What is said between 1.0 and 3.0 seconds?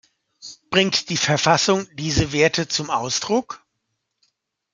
die Verfassung diese Werte zum